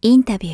[0.00, 0.52] インタビュ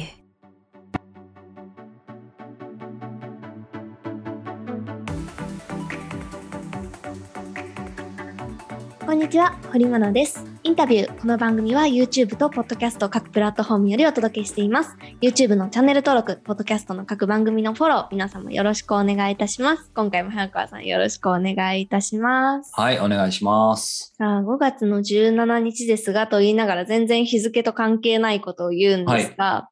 [9.02, 10.53] ーこんにちは、堀真奈です。
[10.66, 11.20] インタビュー。
[11.20, 14.96] この番組は YouTube と Podcast 各プラットフォームよりお届けしています。
[15.20, 19.90] YouTube のチャンネル登録、Podcast の各番組のフォロー、皆様よろしくお願いいたします。
[19.94, 22.72] 今回も早川さんよろしくお願いいたします。
[22.74, 24.14] はい、お願いします。
[24.16, 29.68] さあ、5月の17日ですが、と言いながら全然日付と関係ないことを言うんですが、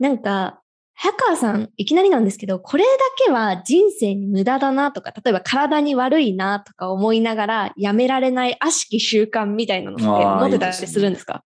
[0.00, 0.60] なんか、
[0.98, 2.90] 早川さん、いきなりなんですけど、これだ
[3.26, 11.44] けは人生に無駄だなとか、例えば体に悪いなとか思いながら、やめられない悪しき習慣みたいなのって持ってたりするんですか？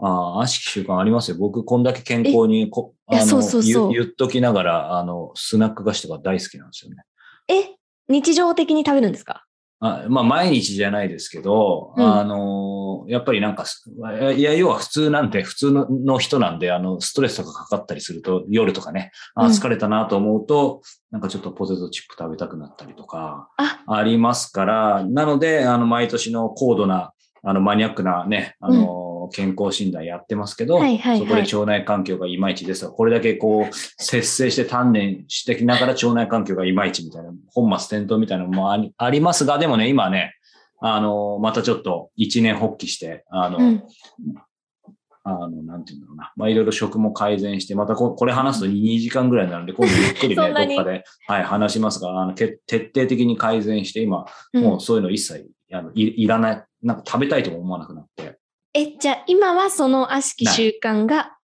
[0.00, 1.36] ああ、悪しき習慣ありますよ。
[1.38, 2.70] 僕、こんだけ健康に
[3.26, 7.02] そうそうそう言言っときながら、あの、スナック菓子とか大好きなんですよね。
[7.48, 7.74] え、
[8.08, 9.44] 日常的に食べるんですか？
[9.80, 12.04] あまあ、毎日じゃないですけど、うん。
[12.04, 13.64] あの、やっぱりなんか、
[14.36, 19.50] いや、要は普通なんて、普通のの人なんで、あの、ストレスとかかかったりすると、夜とかね、あうん。
[19.52, 27.12] 疲れたなと思うと、なんかちょっとポテトチップ食べたくなったりとか、あ、ありますから、なので、あの、毎年の高度な、
[27.44, 40.34] あの、マニアックなね、あの、健康診断やってますけど、はいはいはいそこで腸内環境がいまいちですとかこれだけこう、節制して鍛錬してきながら腸内環境がいまいちみたいな、本末転倒みたいなのもありありますが、でもね、今ね、
[40.80, 43.84] あの、またちょっと一年発起して、あの、うん。
[45.24, 46.32] あの、なんていうんだろうな。
[46.36, 58.38] まあ、いろいろ食も改善して、またここれ話すと2時間ぐらいになるんで、 今度ゆっくりね、どっかで、はい、話しますが、あの、け徹底的に改善して、今、うんもうそういうの一切、あのいいらない、なんか食べたいとも思わなくなって。
[58.78, 61.37] え、じゃあ今はその悪しき習慣が、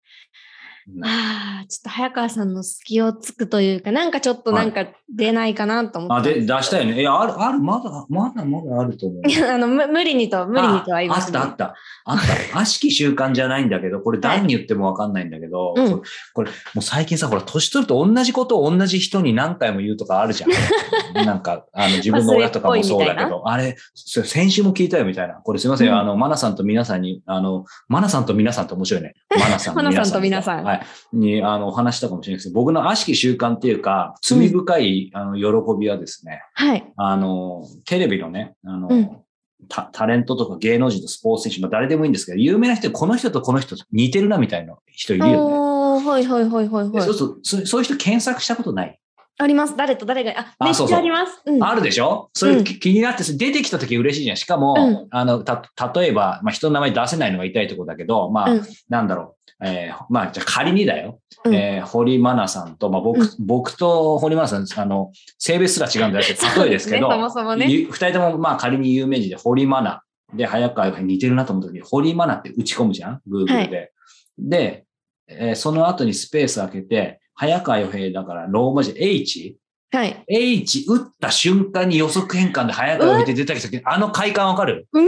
[1.03, 6.31] ああ、ちょっと早川さんの隙をつくというか、なんかちょっとなんか出ないかなと思って。
[6.31, 6.99] あ、で、出したいね。
[6.99, 9.29] いや、ある、ある、まだ、まだまだあると思う。
[9.29, 11.39] い やあの、む無理にと、無理にとは言います、ね。
[11.39, 11.75] ああったあった。
[12.05, 12.33] あった。
[12.59, 16.01] 悪しき習慣じゃないんだけど、これ誰に言ってもわかんないんだけど、うん
[16.33, 20.49] これもう最近さ、ほら、年取ると同じことを同じ人に何回も言うとかあるじゃん。
[21.25, 25.35] なんか、あの、自分の親とかもそうだけど、あれ、先週も聞いたよみたいな。
[25.35, 29.13] これすいません、うんあの、マナさんと皆さんに、あの、マナさんと皆さんって面白いね。
[29.39, 30.85] マナさんマナさんと皆さんはい。
[31.13, 36.91] に、あの、お話したかもしれないですけど、僕の悪しき習慣っていうか、罪深い、あの、喜びはですね、はい。
[36.95, 39.23] あの、テレビのね、あの、うん
[39.69, 45.73] タタレントとか芸能人とスポーツ選手、まあ誰でもいいんですけど、有名な人でこの人とこの人似てるなみたいな人いるよね。
[46.05, 47.39] はいはいはいはいはいでそう。
[47.43, 48.99] そそういう人検索したことない。
[49.37, 49.75] あります。
[49.75, 51.41] 誰と誰が、あ、めっちゃあります。
[51.45, 51.63] うん。
[51.63, 52.29] あるでしょ？
[52.33, 54.37] それうんき気になって出てきた時嬉しいじゃん。
[54.37, 55.63] しかも、うんあの、た、
[55.95, 59.65] 例えば、まあ、人の名前出せないのが痛いところだけど、まあ、うんなんだろう。
[59.65, 61.19] えーまあ、じゃあ仮にだよ。
[61.45, 70.01] うんえー堀真奈さんと、まあ、僕、うん僕と堀真奈さん、あの、性別すら違うんだよって 例えですけど、そねそもそもねゆ二人とも、まあ、仮に有名人で堀真奈
[70.35, 73.91] で、早川が似てるなと思った時に、堀真奈って打ち込むじゃん ?Google で。
[74.37, 74.85] で、
[75.27, 79.57] えーその後にスペース開けて、早川洋平だからローマ字 H?
[79.91, 80.23] はい。
[80.27, 84.87] H 打った瞬間に予測変換で早川洋平って出てきた時に、あの快感わかる？
[84.93, 85.05] めっ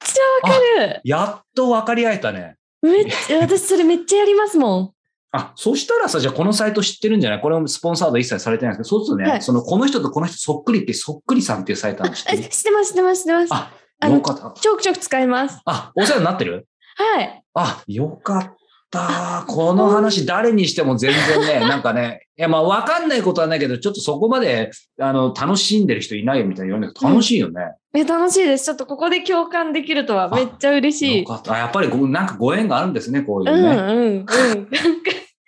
[0.00, 1.00] ちゃわかる。
[1.04, 2.56] やっと分かり合えたね。
[2.82, 4.92] めっちゃ、私それめっちゃやりますもん。
[5.32, 7.40] あ、そしたらさ、じゃあこのサイト知ってるんじゃない？
[7.40, 12.44] これもスポンサード一切されてないんですけど、そうするとね、はいその、この人とこの人そっくりって、そっくりさんっていうサイトあるの知ってえ、る？
[12.50, 13.54] 知ってます、知ってます、知ってます。
[14.00, 14.60] あ、よかった。
[14.60, 15.60] ちょくちょく使います。
[15.64, 16.66] あ、お世話になってる？
[16.96, 17.42] はい。
[17.54, 18.54] あ、よかっ
[18.90, 19.44] た。
[19.46, 27.62] この話誰にしても全然ね、 なんかね、いやまあわかんないことはないけど、ちょっとそこまで、あの、楽しんでる人いないよみたいな言われるけど、楽しいよね。
[27.94, 28.64] え、楽しいです。
[28.66, 31.26] ちょっとここで共感できるとはめっちゃ嬉しいよ。
[31.26, 31.54] かった。
[31.54, 33.70] あやっぱりごなんかご縁があるんですね、こういううんね。
[33.70, 34.26] うんうん。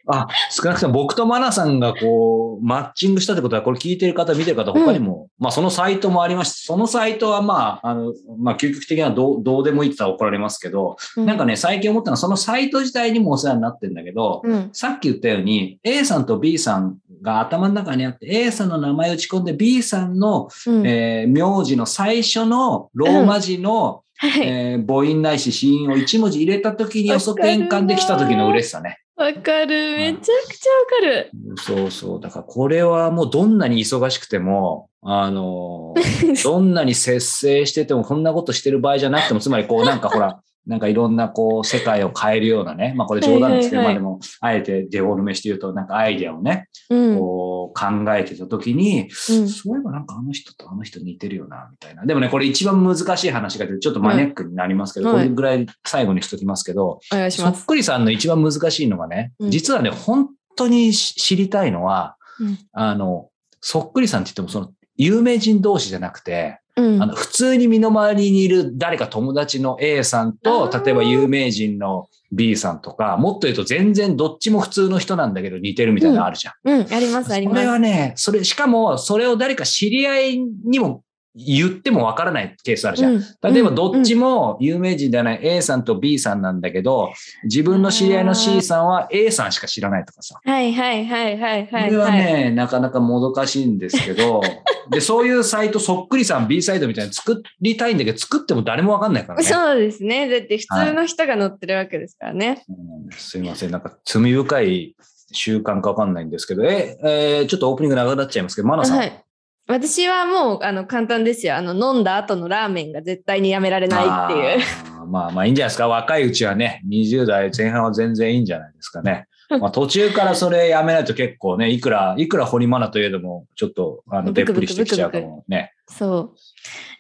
[0.07, 14.71] あ、少なくとも僕とマナさんがこう、マッチングしたってことは、これ聞いてる方、見てる方、他にも、まあそのサイトもありまして、そのサイトはまあ、あの、まあ究極的にはどうどうでもいいって言ったら怒られますけど、なんかね、最近思ったのは、そのサイト自体にもお世話になってるんだけど、うん。
[14.73, 20.87] さっき言ったように、A さんと B さんが頭の中にあって、A さんの名前を打ち込んで、B さんの、うん。
[20.87, 24.47] えー名字の最初のローマ字の、はい。
[24.47, 29.02] えー母音ないし子音を1文字入れた時に予測変換できた時の嬉しさね。
[29.17, 29.97] わかる。
[29.97, 31.31] めちゃくちゃわかる。
[31.59, 32.21] そうそう。
[32.21, 35.95] だからこれはもうどんなに忙しくても、あの、
[36.43, 47.19] どんなに節制しててもこんなことしてる場合じゃなくても、つまりこうなんかほら、なんかいろんなこう世界を変えるようなね、まあこれ冗談ですけど、まあでも、あえてデフォルメして言うとなんかアイデアをね、うん。
[47.19, 52.07] こう考えてた時に、うんそういえばなんかあの人とあの人似てるよな、みたいな。
[52.07, 57.01] でもね、これ一番難しい話が出て、ちょっとマニアックになりますけど、はいこれぐらい最後にしときますけど。
[57.31, 63.29] そっくりさんの一番難しいのがね、うん実はね、本当にし知りたいのは、うんあの、
[63.61, 67.03] そっくりさんって言っても、その、有名人同士じゃなくて、うん。
[67.03, 76.55] あの、普通に身の回りにいる誰か友達の A さんと、例えば有名人の B さんとか、もっと言うと全然どっちも普通の人なんだけど似てるみたいなのあるじゃん。
[76.65, 77.57] うん、うん、あります、あります。
[77.59, 81.03] それはね、それ、しかも、それを誰か知り合いにも
[81.35, 83.19] 言ってもわからないケースあるじゃん。
[83.43, 87.11] 例えばどっちも有名人ではない A さんと B さんなんだけど、
[87.45, 90.39] 自分の知り合いの C さんは A さんしか知らないとかさ。
[90.45, 91.89] はいはいはいはいはい。
[91.89, 94.43] これはね、なかなかもどかしいんですけど、
[94.93, 99.45] で、そういうサイトそっくりさん B サイドみたいに作りたいんだけど、作っても誰もわかんないからね。
[99.45, 100.29] そうですね。
[100.29, 102.49] だって普通の人が載ってるわけですからね。
[102.49, 103.71] はいうん、すいません。
[103.71, 104.97] なんか罪深い
[105.33, 108.99] 習慣かわかんないんですけど、え、えー、ちょっとオープニング長くなっちゃいますけど、マナさん。
[108.99, 109.25] はい
[109.73, 111.57] 私はもうあの簡単ですよ。
[111.57, 114.65] あの飲んだ後のラーメンが絶対にやめられないっていう。
[115.01, 115.89] あまあまあいいんじゃないですか。
[115.89, 119.27] 若いうちはね、20代前半は全然いいんじゃないですかね。
[119.61, 125.73] まあ途中からそれやめないと結構ね、いくら、いくら堀マナといえども、ちょっとあの、でっぷりしてきちゃうかもね。
[125.89, 126.31] そう。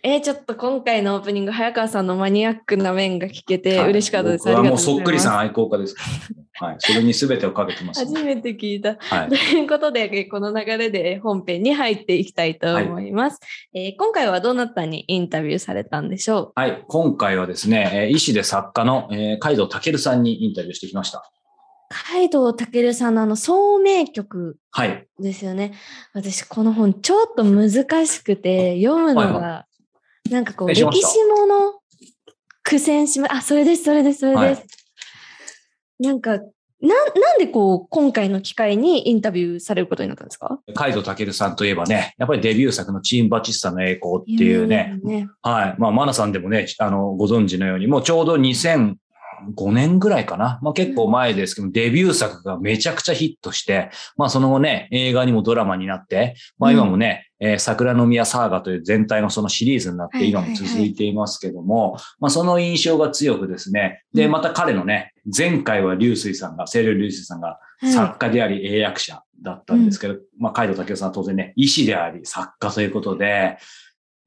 [0.03, 4.49] えー、ちょっと今回のオープニング、早川さんのマニアックな面が聞けて嬉しかったです。
[4.49, 5.95] 僕はもうそっくりさん愛好家です。
[6.62, 6.76] はい。
[6.79, 8.97] それに全てをかけてます、ね、初めて聞いた。
[9.00, 13.41] はい、ということで、この流れで本編に入っていきたいと思います。
[13.73, 16.61] はい、えー、今回はどなたにインタビューされたんでしょう？
[16.61, 16.85] はい。
[16.87, 21.29] 今回はですね、医師で作家の、えー、海道健さんにインタビューしてきました。
[22.12, 24.56] 海道健さんのあの、聡明曲
[25.19, 25.73] ですよね。
[26.15, 29.67] はい、私、この本ちょっと難しくて、読むのが
[30.31, 30.88] なんかこう、歴史
[31.25, 31.81] もの
[32.62, 34.62] 苦戦しま、あ、それです、それです、それです。
[36.03, 36.39] はい、なんか、な、
[36.89, 40.59] なんでこう、今回の機会にインタビューされることになったんですか？
[40.75, 45.75] 海道健さんといえばね、やっぱりデビュー作のチームバチスタの栄光っていうね、ねはい。
[45.79, 48.97] まあ、マナさんでもね、あの、ご存知のように、もうちょうど2000、
[49.57, 50.61] 5年ぐらいかな。
[50.63, 67.59] まあ結構前ですけど、デビュー作がめちゃくちゃヒットして、まあその後ね、映画にもドラマになって、まあ今もね、えー、桜の宮サーガという全体のそのシリーズになって今も続いていますけども、まあその印象が強くですね、で、また彼のね、前回は流水さんが、清涼流水さんが
[67.93, 73.59] 作家であり英訳者だったんですけど、まあ海道武夫さんは当然ね、医師であり作家ということで、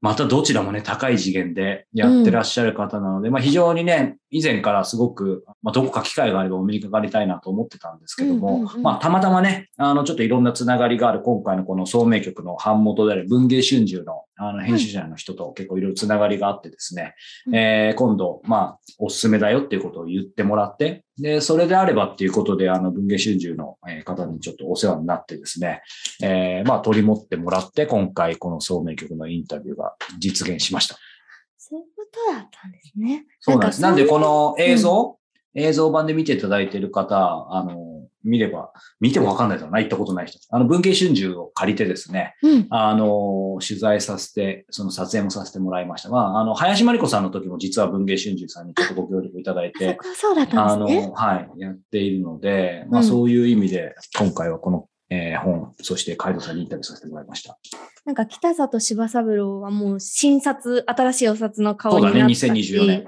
[0.02, 17.14] またどちらもね、高い次元でやってらっしゃる方なので、うん、まあ非常にね、以前からすごく、まあどこか機会があればお目にかかりたいなと思ってたんですけども、うんうんうん、まあたまたまね、あのちょっといろんなつながりがある今回のこの聡明局の版元である文芸春秋のあの編集者の人と結構いろいろつながりがあってですね、
[17.46, 25.82] うん、えー、今度、まあおすすめだよっていうことを言ってもらって、で、それであればっていうことで、あの文芸春秋の方にちょっとお世話になってですね、
[26.22, 30.96] えー、まあ取り持ってもらって、今回この聡明局のインタビューが実現しました。
[31.56, 33.24] そういうことだったんですね。
[33.40, 33.82] そうなんです。
[33.82, 35.18] なんで、この映像、
[35.54, 37.95] うん、映像版で見ていただいている方、あの、
[38.26, 40.38] 見れば、見てもわかんないだろうな、行ったことない人。
[40.50, 46.10] あの、文系春秋を借りてですね、うん、あの、取材させて、その撮影もさせてもらいました。
[46.10, 51.04] まあ、あの、林真理子さんの時も実は文系春秋さんにちょっとご協力いただいて、そうだったんですね。
[51.04, 57.56] あの、はい、やっているので、まあ、そういう意味で、今回はこのえー、本、そして海藤さんにインタビューさせてもらいました。
[58.04, 63.06] なんか北里柴三郎はもう新冊、新しいお札の顔になったしそうだね、2024年。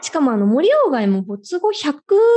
[0.00, 1.94] しかもあの森鴎外も没後100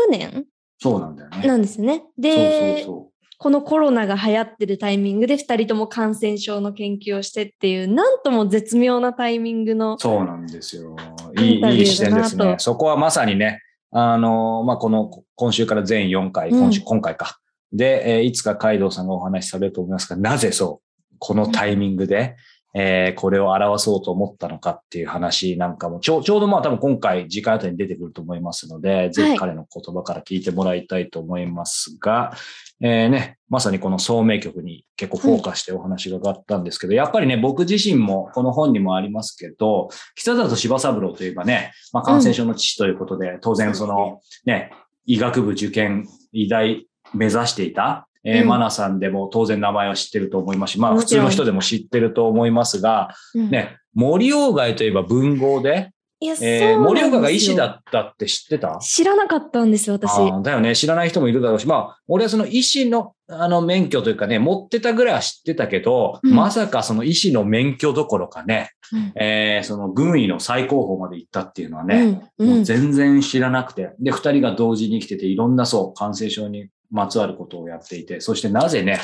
[0.10, 0.46] 年
[0.80, 1.48] そうなんだよね。
[1.48, 2.04] なんですね。
[2.18, 9.98] で、そうそうそうこのコロナが流行ってるタイミングで2人とも感染症の研究をしてっていう、なんとも絶妙なタイミングの。
[10.00, 10.96] そうなんですよ。
[11.38, 12.56] いいいい視点ですね。
[12.58, 17.40] そこはまさにね、あの、まあ、この今週から全4回、今週、うん、今回か、
[17.72, 22.36] で、えー、いつかカイドウさんがお話しされると思いますが、なぜそう、このタイミングで、
[22.74, 32.34] えー、これを表そうと思ったのかっていう話なんかも、ちょちょうどまあ多分今回時間あたりに出てくると思いますので、ぜひ彼の言葉から聞いてもらいたいと思いますが、
[32.82, 44.72] えー、ね、まさにこの聡明曲に結構フォーカスしてお話が上がったんですけど、やっぱりね、僕自身もこの本にもありますけど、北里柴三郎といえばね、まあ感染症の父ということで、当然そのね、
[45.06, 58.80] 医学部受験、医大目指していた、えー、うん、マナさんでも当然名前は知ってると思いますし、まあ普通の人でも知ってると思いますが、うん、ね、森鴎外といえば文豪で、いやえー、森岡が医師だったって知ってた？
[58.82, 60.18] 知らなかったんですよ、私。
[60.42, 60.76] だよね。
[60.76, 79.00] 知らない人もいるだろうし、まあ、俺はその医師の、あの、免許というかね、持ってたぐらいは知ってたけど、うん、まさかその医師の免許どころかね、うん、えー、その軍医の最高峰まで行ったっていうのはね、うん、もう全然知らなくて、で、二人が同時に生きてて、いろんなそう、感染症にまつわることをやっていて、そしてなぜね、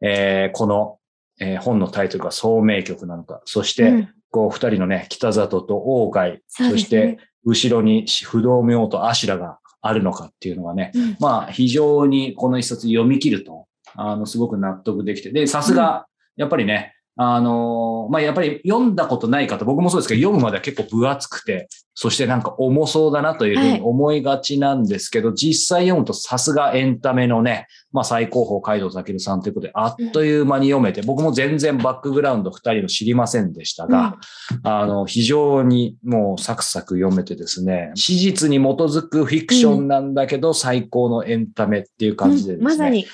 [0.00, 0.98] えー、この、
[1.40, 34.18] えー、本のタイトルが聡明曲なのか、そして、こう、二人のね、北里と鴎外、そ,、そして後ろに不動明とアシュラがあるのかっていうのはね、うん、まあ、非常にこの一冊読み切ると、あの、すごく納得できて、で、さすが、やっぱりね、あの、まあ、やっぱり読んだことない方、僕もそうですけど、読むまでは結構分厚くて、そしてなんか重そうだなというふうに思いがちなんですけど、はい、実際読むとさすがエンタメのね、まあ、最高峰海道健さんということで、あっという間に読めて、僕も全然バックグラウンド二人の知りませんでしたが、
[34.64, 43.06] うん、あの、非常にもうサクサク読めてですね、史実に基づくフィクションなんだけど、最高のエンタメっていう感じでですね、うん、まさに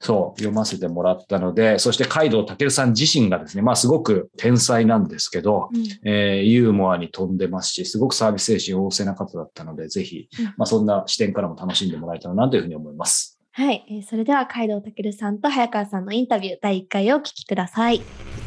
[0.00, 13.38] そう、読ませてもらったので、そして海道健さん自身がですね、まあすごく天才なんですけど、うん、えー、ユーモアに富んでますし、すごくサービス精神旺盛な方だったので、ぜひ、うん、まあそんな視点からも楽しんでもらえたらなというふうに思います。
[13.52, 13.84] はい。
[13.90, 18.00] えー、それでは海道健さんと早川さんのインタビュー第1回をお聞きください。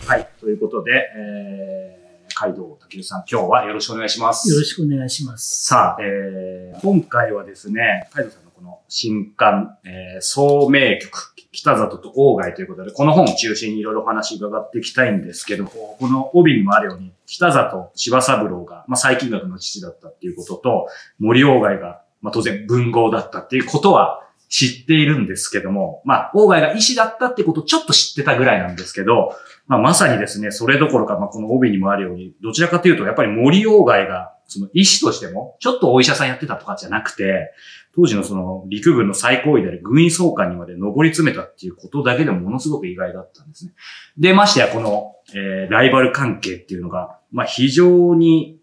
[0.07, 0.29] はい。
[0.39, 4.49] ということで、えー、海道健さん、今日はよろしくお願いします。
[4.49, 5.65] よろしくお願いします。
[5.67, 20.87] さあ、えー、今回はですね、海道さんのこの新刊、えー、総名曲、北里と鴎外ということで、この本を中心にいろいろお話伺っていきたいんですけど、この帯にもあるように、北里柴三郎が、まあ、最近学の父だったっていうことと、
[21.19, 29.35] 森鴎外が、まあ、当然文豪だったっていうことは知っているんですけども、まあ、鴎外が医師だったってことをちょっと知ってたぐらいなんですけど、
[29.67, 37.51] まあ、まさにですね、それどころか、まあ、この帯にもあるように、どちらかというと、やっぱり森鴎外が、その医師としても、ちょっとお医者さんやってたとかじゃなくて、
[37.95, 43.73] 当時のその陸軍の最高位である軍医総監にまで上り詰めたっていうことだけでもものすごく意外だったんですね。
[44.17, 48.59] で、ましてやこの、えー、ライバル関係っていうのが、まあ非常に、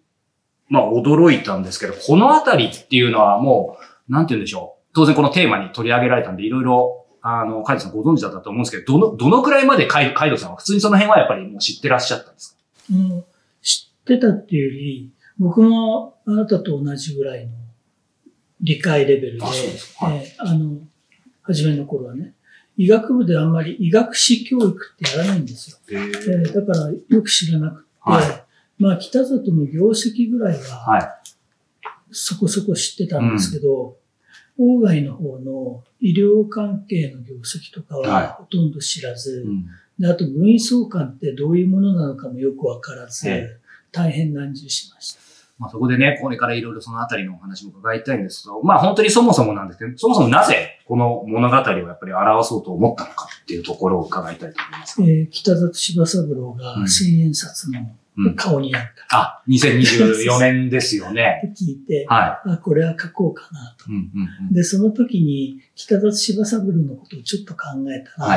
[0.68, 3.78] まあ驚いたんですけど、このあたりっていうのはも
[4.08, 4.94] う、なんて言うんでしょう。
[4.94, 12.58] 当然このテーマに取り上げられたんで、いろいろ、あの、カイドさんご存知だったと思うんですけど、どの、どのくらいまでカイカイドさんは普通にその辺はやっぱりもう知ってらっしゃったんですか？
[12.92, 13.24] うん、
[13.60, 17.52] 知ってたっていうより、僕もあなたと同じぐらいの
[18.60, 19.50] 理解レベルで、あ
[20.12, 20.78] えー、あの、
[21.42, 22.34] 初めの頃はね、
[22.76, 25.78] 医学部であんまり医学史教育ってやらないんですよ。
[25.90, 31.20] えー、だからよく知らなくて、はい、まあ北里の業績ぐらいは、
[32.10, 33.96] そこそこ知ってたんですけど、
[34.58, 39.66] うん、外の方の医療関係の業績とかはほとんど知らず、はいうん、
[39.98, 43.28] であと軍医総監ってどういうものなのかもよくわからず、
[43.90, 45.27] 大変難重しました。
[45.58, 55.02] まあそこでね、これからいろいろそのあたりのお話も伺いたいんですけど、まあ本当にそもそもなんですけど、そもそもなぜこの物語をやっぱり表そうと思ったのかっていうところを伺いたいと思います。
[55.02, 58.88] えー、北里柴三郎が千円札の顔になった。
[58.88, 61.42] うん、あ、2024年ですよね。
[61.46, 64.54] って聞いて、はい、あ、これは書こうかなと、うんうんうん。
[64.54, 68.36] で、その時に北里柴三郎のことをちょっと考えたら、は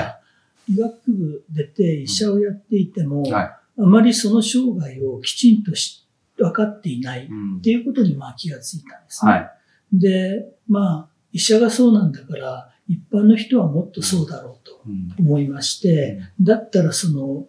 [0.67, 6.00] い、医学部出て医者をやっていても、うんはい、あまりその生涯をきちんと知
[6.43, 9.31] 分かっていないっていうことにまあ気がついたんですね。
[9.31, 9.49] はい、
[9.93, 14.81] で、まあ、医者がそうなんだから、一般の人はもっとそうだろうと
[15.19, 17.45] 思いまして、うん、だったらその、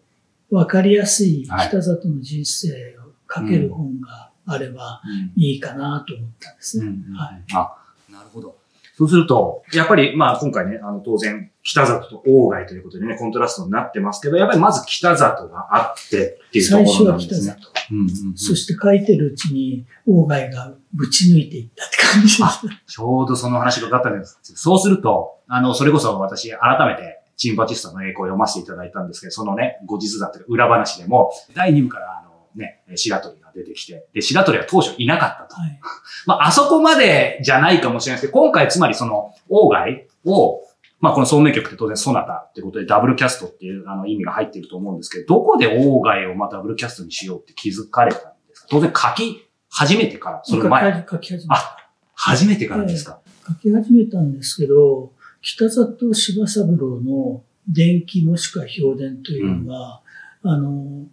[0.50, 2.68] 分かりやすい北里の人生
[2.98, 5.00] を書ける本があれば
[5.34, 6.86] いいかなと思ったんですね。
[7.16, 7.42] はい。
[7.54, 7.74] あ、
[8.10, 8.61] なるほど。
[9.02, 17.52] そうすると、やっぱり、まあ今回ね、あの当然、北里と大外ということでね、コントラストになってますけど、やっぱりまず北里があってっていうところなんですね。
[17.52, 17.72] 最初は北里。
[17.90, 22.94] うんうんうん、そして書いてるうちに、大外がぶち抜いていったって感じです。
[22.94, 24.38] ちょうどその話がかったんです。
[24.54, 35.60] そうすると、あの、それこそ私、改めて、チンバチスタの栄光を読ませていただいたんですけど、そのね、後日談というか裏話でも、第2部からあのね、白鳥が出てきて、で、白鳥は当初いなかったと。
[35.60, 35.80] はい、
[36.26, 40.60] まあ、あそこまでじゃないかもしれないですけど、今回つまりその、王外を、
[41.00, 48.66] まあ、この総名曲って当然ソナタってことでダブルキャストっていうあの意味が入っていると思うんですけど、どこで王外をまあダブルキャストにしようって気づかれたんですか？
[48.70, 51.04] 当然書き始めてから、その前。
[51.10, 51.54] 書き始めた。
[51.54, 51.76] あ、
[52.14, 60.00] 初めてからですか、えー、書き始めたんですけど、北里柴三郎の電気もしくは評伝というのが、
[60.44, 61.06] うん、あの、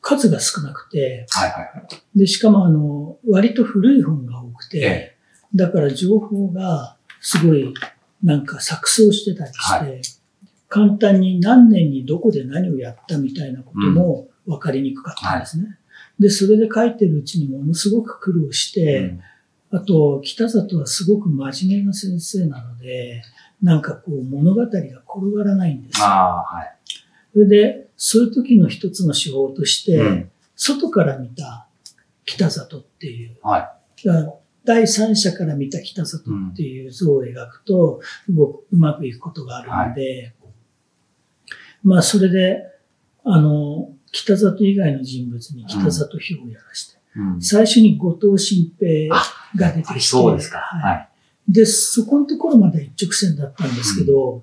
[0.00, 5.16] 数が少なくて、はいはいはい、で、しかもあの、割と古い本が多くて、ええ、
[5.54, 7.74] だから情報がすごい
[8.22, 10.00] なんか錯綜してたりして、はい、
[10.68, 15.64] 簡単に何年にどこで何をやったみたいなことも分かりにくかったんですね。
[15.64, 15.74] うんは
[16.18, 19.00] い、で、それで書いてるうちにものすごく苦労して、
[19.70, 23.22] うん、あと、北里はすごく真面目な先生なので、
[23.62, 24.82] なんかこう物語が転
[25.36, 26.06] がらないんですよ。
[26.06, 26.92] はい、
[27.34, 31.68] それで、そういう時の一つの手法として、うん、外から見た
[32.24, 33.68] 北里っていう、はい、
[34.64, 38.42] 第三者から見た北里っていう像を描くと、う
[38.72, 42.62] うまくいくことがあるので、はい、まあそれで、
[43.22, 49.14] あの、北里以外の人物に北里表をやらして、うん、最初に後藤新平
[49.56, 50.60] が出てきて、そうですか。
[50.60, 51.08] はい。
[51.46, 54.42] で、そこのところまで一直線だったんですけど、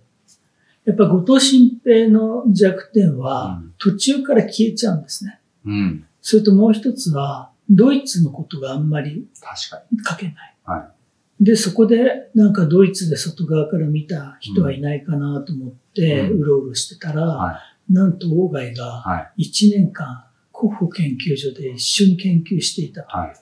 [0.88, 5.42] やっぱ後藤新平の弱点は、途中から消えちゃうんですね。
[5.66, 6.06] うん。
[6.22, 10.56] それともう一つは、ドイツのことがあんまり書けない。
[10.64, 10.90] は
[11.42, 23.18] い、で、そこでなんかドイツで外側から見た人はいないかなと思って、うろうろしてたら、はい、なんと大貝が1年間、コッホ研究所で一緒に研究していたと。
[23.18, 23.34] はい、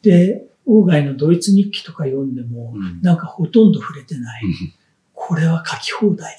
[0.00, 4.42] で、大貝のドイツ日記とか読んでも、うん、なんかほとんど触れてない。
[5.28, 6.38] これは書き放題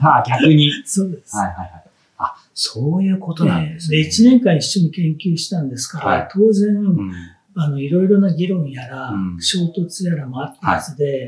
[0.18, 0.72] あ逆に。
[0.86, 1.36] そうです。
[1.36, 1.84] はいはいはい。
[2.16, 3.98] あ、そういうことなんですね。
[3.98, 7.12] で、1年間一緒に研究したんですから、はい、当然、うん、
[7.54, 11.26] あの、いろいろな議論やら、うん、衝突やらもあったはずで、は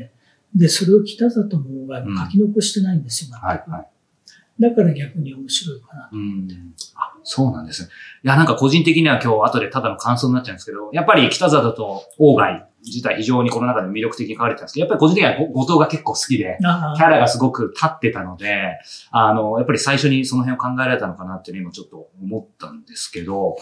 [0.57, 3.45] い、で、それを北里も大貝も書き残してないんですよ、全く。
[3.45, 3.87] はいはい
[4.59, 6.55] だから逆に面白いかなと思って。
[6.95, 7.89] あ、そうなんですね。
[8.25, 18.79] いや、なんか個人的には今日後でただの感想になっちゃうんですけど、やっぱり北里と大貝自体非常にこの中で魅力的に書かれてたんですけど、やっぱり個人的には後藤が結構好きで、キャラがすごく立ってたので、
[19.11, 23.57] あの、やっぱり最初にその辺を考えられたのかなっていうの今ちょっと思ったんですけど、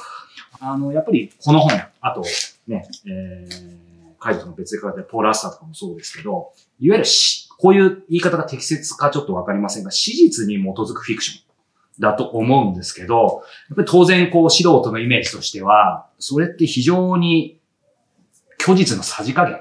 [0.60, 2.22] あの、やっぱりこの本、あと
[2.68, 11.44] ね、えー、カイトの別で書かれたポーラスターとかもそうですけど、いわゆるし、こういう言い方が適切かちょっとわかりませんが、史実に基づくフィクション。
[12.00, 17.60] だと思うんですけど、やっぱり当然こう素人のイメージとしては、それって非常に
[18.64, 19.60] 虚実のさじ加減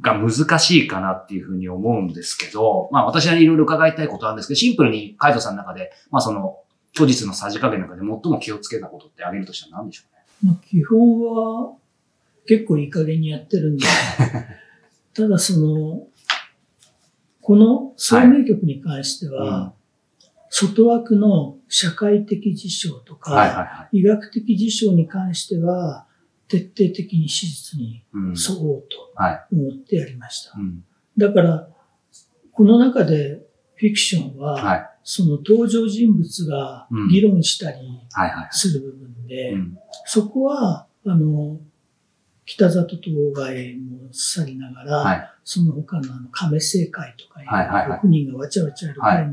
[0.00, 6.58] が難しいかなっていうふうに思うんですけど、まあ私はいろいろ伺いたいことなんですけど、シンプルにカイトさんの中で、まあその
[6.94, 10.02] 虚実のさじ加減の中で最も気をつけたことってあげるとしたら何でしょ
[10.42, 10.52] うね？
[10.52, 11.72] まあ基本は
[12.46, 13.86] 結構いい加減にやってるんで、
[15.14, 16.06] ただその、
[17.40, 19.64] この総名局に関しては、はい。
[19.64, 19.72] うん。
[20.50, 26.06] 外枠の社会的事象とか、医学的事象に関しては、
[26.48, 29.12] 徹底的に史実に沿おうと
[29.52, 30.52] 思ってやりました。
[31.16, 31.68] だから、
[32.52, 33.42] この中で
[33.76, 37.78] フィクションは、その登場人物が議論したり
[38.50, 39.54] する部分で、
[40.06, 41.58] そこは、あの、
[42.46, 49.26] 北里と大貝も去りながら、はい、その他のあの亀生会とかいう、6人がわちゃわちゃやる会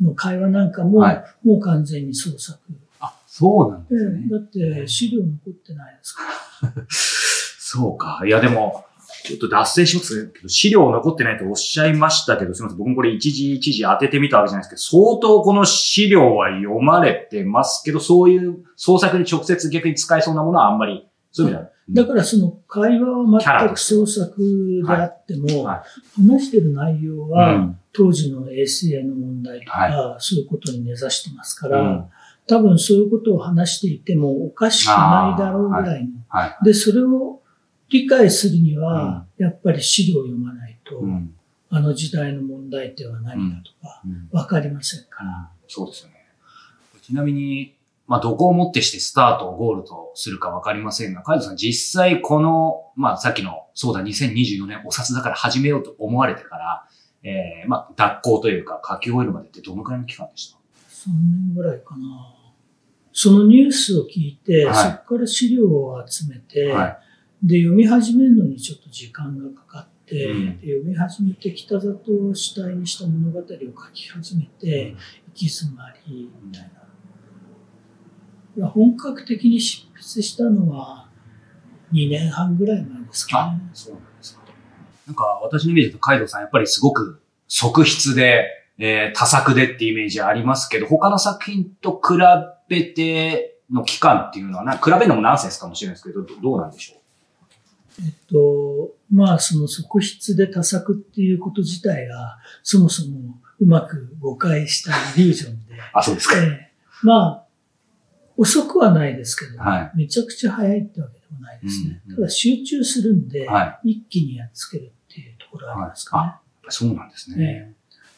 [0.00, 1.00] の会話なんかも、
[1.42, 2.58] もう完全に創作。
[3.00, 4.28] あ、そうなんですね。
[4.30, 6.49] だって資料残ってないですから。
[7.58, 8.22] そうか。
[8.26, 8.84] いやでも、
[9.24, 12.78] ちょっと脱線しますけど、資料残ってないとおっしゃいましたけど、すみません。
[12.78, 25.68] 僕もこれ一時一時当ててみたわけじゃないですけど、相当この資料は読まれてますけど、そういう創作に直接逆に使えそうなものはあんまり、そういう意味だからその会話は全く創作であっても、
[26.16, 32.08] 話してる内容は当時の衛生の問題とか、そういうことに根ざしてますから、
[32.50, 36.10] 多分そういうことを話していてもおかしくないだろうぐらいの。
[36.64, 37.40] で、それを
[37.88, 41.00] 理解するには、やっぱり資料を読まないと、
[41.68, 45.50] あの時代の問題点は何かとか、わかりませんから。
[45.68, 46.16] そうですよね。
[47.02, 47.76] ちなみに、
[48.08, 56.88] まあ、どこをもってしてスタートをゴールとするかわかりませんが、カイドさん実際この、まあ、さっきの、そうだ、2024年お札だから始めようと思われてから、
[57.22, 57.30] え
[57.62, 60.58] えー、まあ、脱行というか書き終えるまでってどのくらいの期間でした
[61.08, 62.39] ?3 年ぐらいかな。
[63.12, 66.98] そのニュースを聞いて、はい、そこから資料を集めて、は
[67.42, 74.98] い、で、読み始めるのにちょっと時間がかかって、うん、で読み始めて北里を主体にした物語を書き始めて、うん、行
[75.34, 76.80] き詰まり、みたいな。
[78.68, 81.08] 本格的に執筆したのは
[81.92, 83.70] 2年半ぐらい前ですかね。
[83.72, 84.42] そうなんですか。
[85.06, 88.46] なんか私のイメージだとカイドウさんやっぱりすごく側筆で、
[88.78, 92.24] えー、多作でっていうイメージありますけど、他の作品と比べ
[92.84, 97.00] ての期間っていうのはな、比べるのもナンセンスかもしれないですけど、どうなんでしょう？
[98.02, 105.74] えっと、まあ、その側筆で多作っていうこと自体が、そもそもうまく誤解したイリュージョンで。
[105.92, 106.36] あ、そうですか。
[106.38, 107.46] えー、まあ、
[108.36, 112.00] 遅くはないですけど、はい、めちゃくちゃ早いってわけでもないですね。
[112.06, 116.22] うんうん、ただ集中するんで、はい、一気にやっつけるっていうところはありますかね。
[116.22, 117.74] はい、そうなんですね。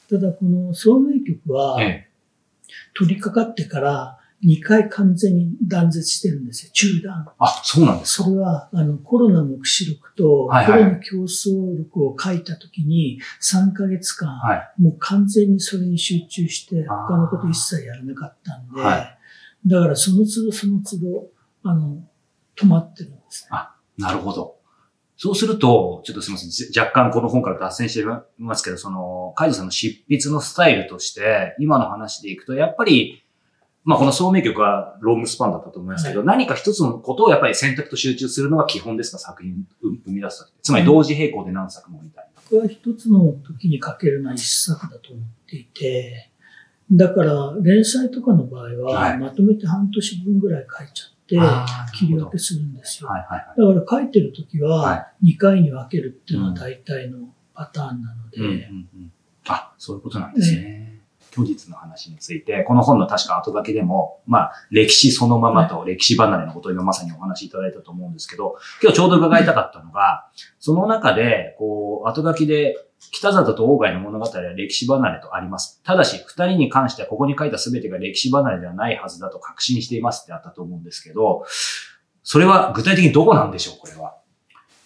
[0.09, 2.09] ただこの聡明曲は、ええ、
[2.95, 7.27] 取り掛かってから2回完全に断絶してるんですよ、中断。
[7.39, 8.25] あ、そうなんですか？
[8.25, 19.19] それは、あの、コロナ目視録と、コロナ競争力を書いたときに、3ヶ月間、はい、もう完全にそれに集中して、他のこと一切やらなかったんで、はい
[19.65, 21.29] だからその都度その都度、
[21.63, 22.03] あの、
[22.57, 23.51] 止まってるんですね。
[23.53, 24.57] あ、なるほど。
[25.17, 26.69] そうすると、ちょっとすみません。
[26.77, 28.05] 若干この本から脱線して
[28.39, 33.23] ますけど、その、カイドさんの執筆のスタイルとして、今の話でいくと、やっぱり、
[33.85, 39.19] まあこの聡明曲はロングスパンだったと思いますけど、はい、何か一つのことをやっぱり選択と集中するのが基本ですか？
[39.19, 40.53] 作品生み出す。
[40.63, 42.43] つまり同時並行で何作もみたいな。
[42.51, 46.31] 僕は一つの時に書けるのは一作だと思っていて、
[46.91, 53.09] だから連載とかの場合は、まとめて半年分ぐらい書いちゃって、切り分けするんですよ。
[53.09, 58.69] だから書いてるときは、2回に分けるっていうのは大体のパターンなので。
[59.49, 60.92] あ、そういうことなんですね。
[61.35, 72.77] 虚実の話について、この本の確か後書きでも、まあ、歴史そのままと歴史離れのことを今まさにお話しいただいたと思うんですけど、今日ちょうど伺いたかったのが、その中で、こう、後書きで、
[73.11, 75.81] 北里と外の物語は歴史離れとあります。
[75.83, 81.45] ただし、二人に関してはここに書いた全てが歴史離れではないはずだと確信していますってあったと思うんですけど、
[82.23, 84.15] それは具体的にどこなんでしょう、これは？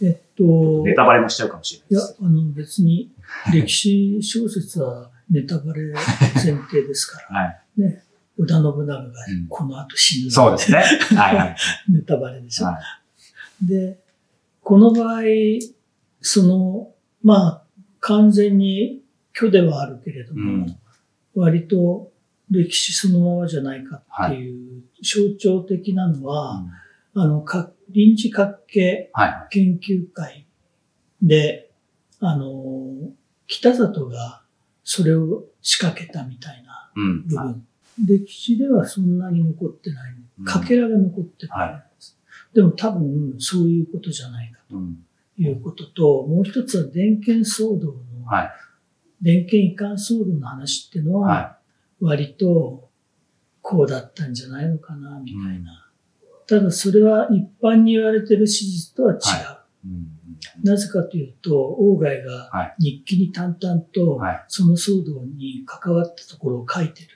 [0.02, 0.82] えっと。
[0.84, 2.16] ネタバレもしちゃうかもしれないです。
[2.18, 3.12] いや、あの別に
[3.52, 5.92] 歴史小説はネタバレ
[6.34, 7.40] 前提ですから。
[7.40, 7.80] はい。
[7.80, 8.02] ね。
[8.38, 9.12] 織田信長が
[9.48, 10.78] この後死ぬ、うん、そうですね。
[11.16, 11.56] はいはい。
[11.88, 12.66] ネタバレでしょ。
[12.66, 12.78] は
[13.62, 13.98] い、で、
[14.62, 15.22] この場合、
[16.20, 17.62] その、まあ、
[18.00, 19.02] 完全に
[19.34, 20.76] 虚ではあるけれども、うん、
[21.34, 22.12] 割と
[22.50, 26.66] 歴史そのままじゃないかっていう象徴的なのは、はい、
[27.14, 27.44] あの、
[27.88, 29.10] 臨時角形
[29.50, 30.46] 研究会
[31.22, 31.70] で、
[32.20, 33.10] はい、あの、
[33.46, 34.42] 北里が
[34.88, 37.46] それを仕掛けたみたいな部分。
[37.46, 37.66] うん
[38.04, 40.14] 歴史ではそんなに残ってない。
[40.44, 42.18] かけらが残ってないんです。
[42.52, 44.76] でも多分そういうことじゃないかと
[45.40, 48.50] いうことと、もう一つは電検騒動の、はい、
[49.22, 51.56] 電検移管騒動の話っていうのは、
[51.98, 52.90] 割と
[53.62, 55.90] こうだったんじゃないのかな、みたいな。
[56.46, 59.20] ただそれは一般に言われてる史実とは違う。
[59.20, 60.15] はいうん
[60.62, 67.08] なぜかというと、王外が日記に淡々とその騒動に関わったところを書いてる。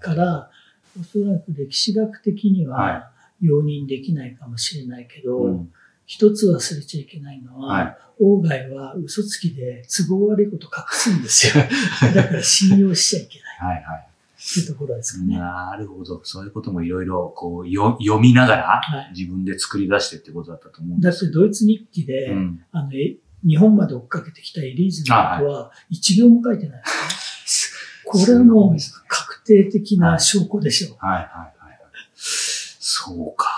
[0.00, 0.50] から、
[0.98, 3.10] おそらく歴史学的には
[3.40, 5.66] 容認できないかもしれないけど、
[6.06, 11.64] 一つ忘れちゃいけないのは、王外は嘘つきで都合悪いこと隠すんですよ。
[12.14, 13.74] だから信用しちゃいけない。
[13.74, 14.05] はいはい
[14.60, 15.38] いうところですかね。
[15.38, 16.20] なるほど。
[16.24, 18.82] そういうこともいろいろこう読みながら、
[19.14, 26.86] 自分で作り出してってことだったと思うんです、だってドイツ日記で、うん、あの日本まで追っかけてきたエリーズのことは一行も書いてな いで
[27.46, 27.72] す
[28.04, 28.10] ね。
[28.10, 28.76] これはもう
[29.08, 30.96] 確定的な証拠でしょう。
[31.04, 31.78] はい、はい、はいはい。
[32.16, 33.50] そうか。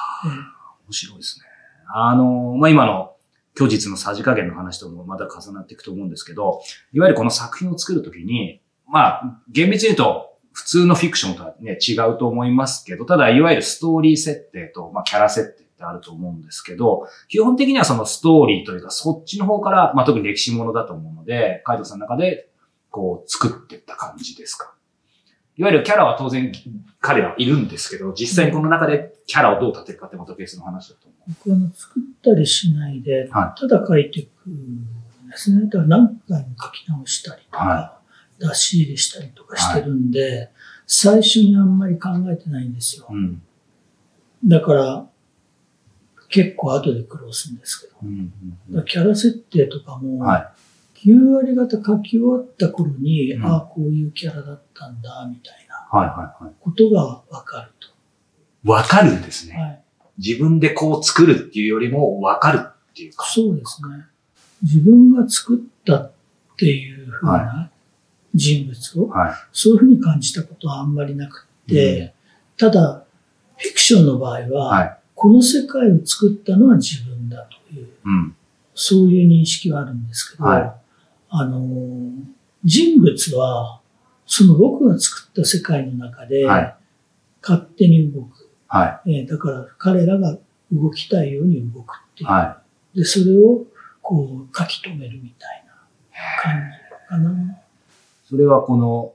[0.86, 1.46] 面白いですね。
[1.94, 3.14] あの、まあ、今の
[3.56, 6.60] 虚実のさじ加減の話ともまた重なっていくと思うんですけど、
[6.92, 10.27] いわゆるこの作品を作るときに、まあ、厳密に言うと、
[10.58, 22.48] 普通のフィクションとはね、違うと思いますけど、ただ、いわゆるストーリー設定と、まあ、キャラ設定ってあると思うんですけど、基本的にはそのストーリーというか、そっちの方から、まあ、特に歴史ものだと思うので、カイトさんの中で、
[22.90, 24.74] こう、作っていった感じですか
[25.56, 26.52] いわゆるキャラは当然
[27.00, 31.34] 彼らはいるんですけど、実際にこの中でキャラをどう立てるかってまたベースの話だと思う。
[31.44, 34.84] 僕は作ったりしないで、ただ書いていくん
[35.30, 35.66] ですね。
[35.66, 37.97] だから何回も書き直したりとか、はい
[38.38, 40.51] 出し入れしたりとかしてるんで、はい、
[40.87, 43.07] 最初にあんまり考えてないんですよ。
[43.11, 43.42] うん、
[44.44, 45.07] だから、
[46.29, 47.96] 結構後で苦労するんですけど。
[48.03, 48.33] うん
[48.72, 50.55] うん、キャラ設定とかも、は
[50.94, 57.88] い、9割方書き終わった頃に、うん、ああ、こういうキャラだったんだ、みたいなことがわかると。
[58.70, 59.83] わかるんですね、はい。
[60.18, 63.24] 自分でこう作るっていうよりもわかるっていうか。
[63.27, 64.05] そうですね。
[64.62, 66.12] 自分が作ったっ
[66.59, 67.70] ていうふうな
[68.38, 73.05] 人物を、はい、そういうふうに感じたことはあんまりなくて、うん、ただ、
[73.57, 78.37] フィクションの場合は、はい、この世界を作ったのは自分だという、うん、
[78.74, 80.72] そういう認識はあるんですけど、はい、
[81.31, 82.12] あの、
[82.64, 83.81] 人物は、
[84.27, 86.46] その僕が作った世界の中で、
[87.42, 88.48] 勝手に動く。
[88.68, 90.37] はい、えー、だから彼らが
[90.70, 92.31] 動きたいように動くっていう。
[92.31, 92.62] は
[92.94, 93.64] い、で、それを
[94.03, 97.59] こう書き留めるみたいな感じかな。
[98.28, 99.14] それはこの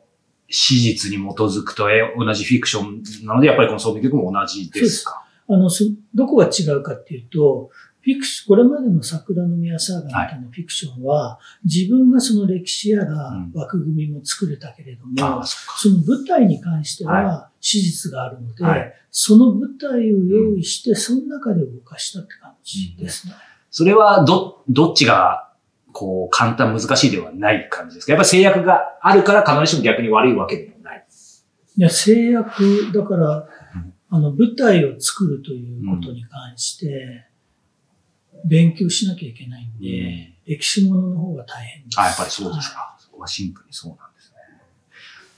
[0.49, 5.23] 史実に基づくと同じフィクションなので、やっぱりこの創業曲も同じですか？
[5.47, 5.69] あの、
[6.13, 7.69] どこが違うかっていうと、
[8.01, 23.33] フィクシこれまでの桜の宮サーガみたいなフィクションは、はい、自分がその歴史やら枠組みも作れたけれども、うん、その舞台に関しては史実があるので、はい、その舞台を用意して、その中で動かしたって感じですね。
[23.33, 23.39] うん、
[23.71, 25.52] それはど、どっちが
[25.93, 28.11] こう、簡単難しいではない感じですか？
[28.11, 31.05] やっぱり制約があるから必ずしも逆に悪いわけでもない。
[31.77, 33.47] いや、制約、だから、
[34.09, 37.25] あの、舞台を作るということに関して、
[38.45, 39.87] 勉強しなきゃいけないんで、
[40.47, 41.99] うん、歴史ものの方が大変です。
[41.99, 42.79] あ、やっぱりそうですか。
[42.79, 44.35] はい、そこはシンプルにそうなんですね。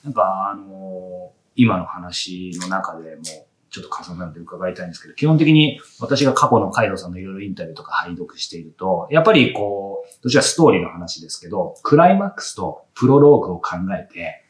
[0.03, 3.23] なんか、あのー、今の話の中でも、
[3.69, 14.43] ちょっと重なって伺いたいんですけど、基本的に私が過去のカイロさんのいろいろインタビューとか拝読していると、やっぱりこう、どちらストーリーの話ですけど、クライマックスとプロローグを考えて、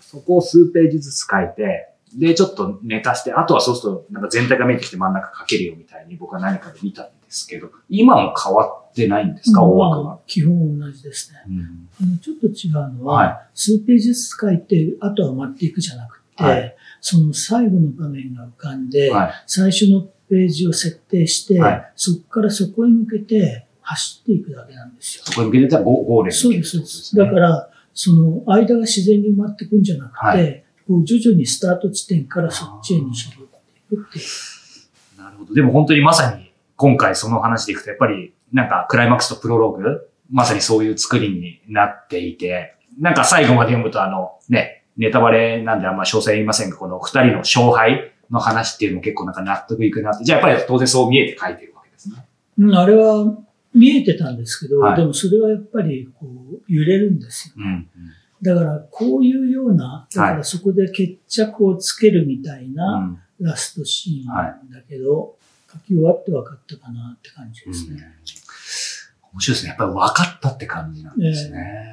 [0.00, 10.18] そこを数ページずつ書いて、で、ちょっとネタして、あとはそうすると、なんか全体が見えてきて真ん中書けるよみたいに僕は何かで見たんですけど、今も変わってないんですか、大枠は？
[10.26, 11.38] 基本同じですね。
[12.02, 21.58] うん、ちょっと違うのは、はい、数ページずつ書いて、あとは埋まっていくじゃなくて、はい、その最後の場面が浮かんで、はい、最初のページを設定して、
[21.96, 25.24] そこからそこへ向けて走っていくだけなんですよ。
[25.26, 27.16] そこへ向けてたらゴールそうです、そうです。
[27.16, 35.20] だから、その間が自然に埋まっていくんじゃなくて、こう徐々にスタート地点からそっちへに絞っていくっていう。
[35.22, 35.54] なるほど。
[35.54, 52.26] でも本当にまさに今回その話でいくと、やっぱりなんかクライマックスとプロローグ、まさにそういう作りになっていて、なんか最後まで読むとあのね、ネタバレなんであんま詳細言いませんが、この二人の勝敗の話っていうのも結構なんか納得いくなって、じゃあやっぱり当然そう見えて書いてるわけですね。
[52.58, 53.36] うん、あれは
[53.74, 57.54] 見えてたんですけど、はい、でもそれはやっぱりこう揺れるんですよ。
[57.58, 57.88] うんうん
[58.42, 65.36] だから、こういうような、だからそこで決着をつけるみたいなラストシーンなんだけど、
[65.72, 68.02] 書き終わって分かったかなって感じですね。
[69.32, 69.68] 面白いですね。
[69.68, 71.86] やっぱり分かったって感じなんですね。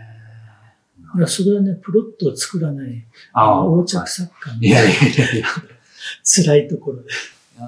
[1.20, 4.94] えー、それはね、プロットを作らない、あ横着作家の、いやい
[6.26, 7.10] 辛いところで。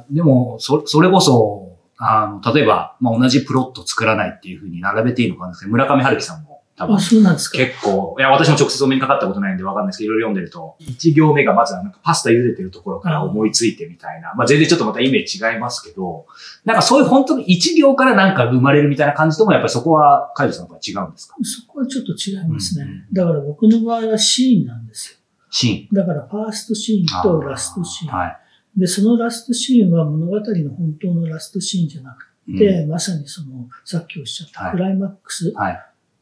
[0.10, 1.71] でも、そそれこそ、
[2.04, 6.96] あの、例えば、まあ、同じプロットを作らないっていうふうに並べていいのかな村上春樹さんも多分。
[6.96, 7.58] あ、そうなんですか。
[7.60, 16.26] 結構、いや、私も直接お目にかかったことないんでわかんないですけど、いろいろ読んでると、一行目がまずはなんかパスタ茹でてるところから思いついてみたいな、まあ全然ちょっとまたイメージ違いますけど、
[16.66, 21.36] なんかそういう本当に一行からなんか生まれるみたいな感じともやっぱりそこは、カイドさんとは違うんですか？
[21.44, 22.86] そこはちょっと違いますね。
[22.86, 25.18] うんうん、だから僕の場合はシーンなんですよ。
[25.52, 25.96] シーン。
[25.96, 28.12] だからファーストシーンとラストシーン。
[28.12, 28.38] はい。
[28.78, 35.54] で、そのラストシーンは物語の本当のラストシーンじゃなくて、うん、まさにその、さっきおっしゃったクライマックス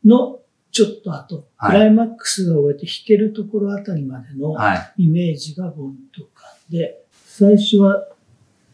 [0.03, 0.39] の
[0.71, 4.55] ちょっと後、クライマックスが終えて弾けるところあたりまでの
[4.97, 6.45] イメージがボンと浮か。
[6.69, 8.07] んで、最初は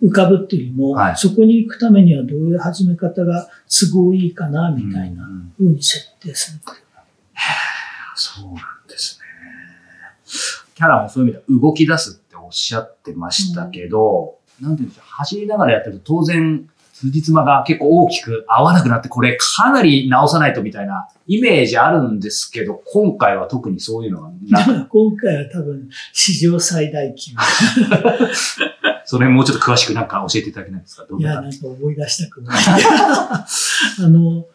[0.01, 6.77] 浮かぶっていうよりも、はい、そこに行くためにはどういう始め方が都合いいかな、みたいな風に設定する、うんうん、
[8.15, 9.25] そうなんですね。
[10.75, 12.21] キャラもそういう意味では動き出す
[12.55, 27.33] しゃってましたけど、うん、なんていうんでしょう、走りながらやってると当然、辻褄が結構大きく合わなくなって、これかなり直さないとみたいなイメージあるんですけど、今回は特にそういうのがなく今回は多分史上最大級。
[29.03, 31.05] それもうちょっと詳しくなんか教えていただけないですか？
[31.19, 32.57] いや、なんか思い出したくない。
[32.57, 33.45] あ
[34.07, 34.45] の、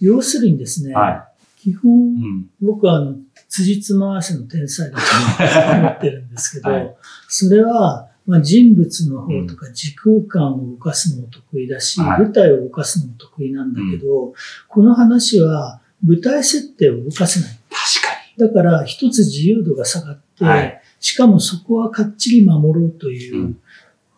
[0.00, 1.26] 要するにですね、は
[1.58, 3.16] い、基本、うん、僕はあの、
[3.54, 6.96] 辻褄合わせの天才だと思ってるんですけど、はい、
[7.28, 14.34] それは、まあ、人物の方とか時空間を動かすのも得意だし、うん、舞台を動かすのも得意なんだけど、うん、
[14.66, 17.50] この話は舞台設定を動かせない。
[17.70, 18.14] 確か
[18.44, 18.48] に。
[18.48, 23.56] だから一つ自由度が下がって、はい、しかもそこはかっちり守ろうという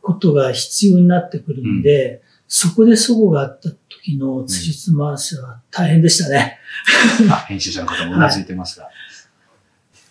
[0.00, 6.58] ことが必要になってくるんで、うん、そこで齟齬があった時の辻褄合わせは大変でしたね。
[7.48, 8.86] 編集者の方もうなずいてますが。
[8.86, 8.94] はい、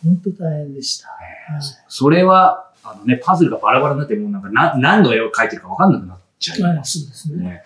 [0.03, 1.09] 本当大変でした。
[1.87, 7.03] それはあのね、パズルがバラバラになってもうなんかな何の絵を描いてるかわかんなくなっちゃいますね。
[7.03, 7.63] そうですね。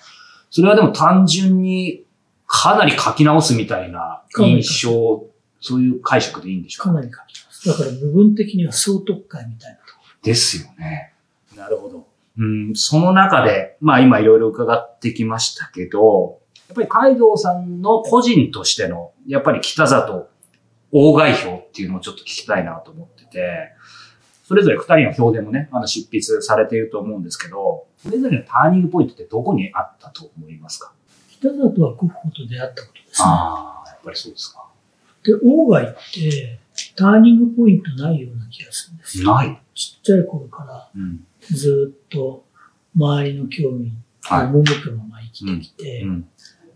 [0.50, 2.06] それはでも単純に
[2.48, 5.26] かなり書き直すみたいな印象、
[5.62, 6.94] そういう解釈でいいんでしょうか？
[6.94, 7.68] かなり書きます。
[7.68, 10.16] だから部分的には総特会みたいなところ。
[10.24, 11.14] ですよね。
[11.56, 12.08] なるほど。
[12.38, 16.40] うん、その中で、まあ今いろいろ伺ってきましたけど、
[16.70, 20.30] やっぱりカイドウさんの個人としての、やっぱり北里
[20.92, 23.72] 大外表っていうのをちょっと聞きたいなと思ってて、
[24.44, 30.92] それぞれ二人の表でもね、あの執筆されていると思うんですけど、それぞれのターニングポイントってどこにあったと思いますか？
[31.30, 33.28] 北里はゴッホと出会ったことですね。
[33.28, 34.66] ああ、やっぱりそうですか。
[35.24, 36.60] で、外って、
[36.98, 39.34] ターニングポイントないような気がするんですよ。
[39.34, 39.62] ない。
[39.74, 40.90] ちっちゃい頃から、
[41.50, 42.46] ずっと
[42.96, 46.06] 周りの興味を赴くまま生きてきて、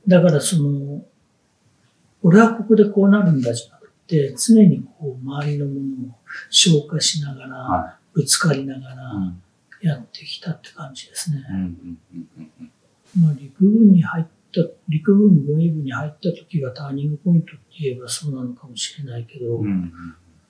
[0.08, 1.04] だからその、
[2.22, 5.80] 俺はここでこうなるんだじゃなくて、常にこう周りのもの
[6.14, 6.16] を
[6.50, 9.34] 消化しながら、はい、ぶつかりながら
[9.82, 11.44] やってきたって感じですね。
[13.20, 19.94] まあ、陸軍に入った、陸軍軍医部に入った時がターニングポイントって言えばそうなのかもしれないけど、うんうん、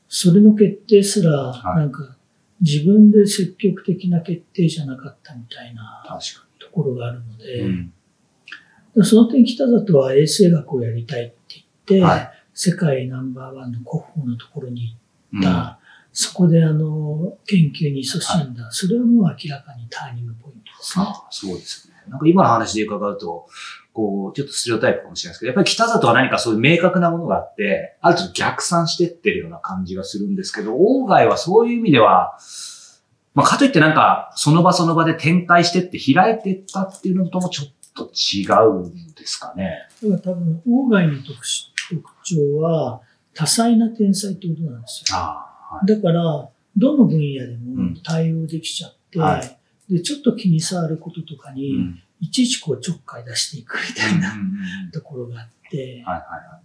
[0.07, 1.31] それの決定すら、
[1.75, 2.15] なんか
[2.61, 6.05] 自分で積極的な決定じゃなかったみたいな
[6.59, 7.61] ところがあるので、
[8.95, 14.95] うん、その点北里は衛生学をやりたいって言って、はい、世界ナンバーワンの国宝のところに
[15.31, 15.79] 行った、
[16.11, 21.05] そこであの、研究に勤しんだ、はい、それはもう明らかにターニングポイントですね。
[21.31, 21.93] そうですね。
[22.07, 23.47] なんか今の話で伺うと、
[23.93, 30.75] こう、ちょっとステレオタイプかもしれないですけど、やっぱり北里は何かそういう明確なものがあって、ある程度逆算してってるような感じがするんですけど、
[31.07, 32.37] 外はそういう意味では、
[33.33, 39.87] まあ、かといってなんか、その場その場で展開してって開いてったっていうのともちょっと違うんですかね。
[40.03, 41.47] だから多分、外の特
[41.89, 43.01] 特徴は、
[43.33, 45.17] 多彩な天才ってことなんですよ。
[45.17, 54.33] はい、だから、どの分野でも対応できちゃって、うんはい、で、ちょっと気に障ることとかに、いちいちこうちょっかい出していくみたいな
[54.91, 55.77] ところがあって。
[55.77, 56.63] はいはいはい。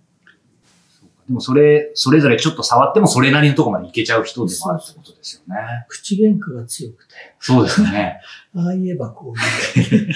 [1.28, 5.60] でもそれ、それぞれちょっと触ってもそれなりのとこまでいけちゃう人でもあるってことですよね。
[5.88, 7.14] 口喧嘩が強くて。
[7.38, 8.20] そうですね。
[8.56, 10.14] ああ言えばこういう。